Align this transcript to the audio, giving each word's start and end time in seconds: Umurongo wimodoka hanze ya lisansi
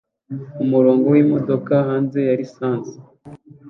Umurongo 0.63 1.05
wimodoka 1.13 1.73
hanze 1.87 2.17
ya 2.27 2.35
lisansi 2.39 2.95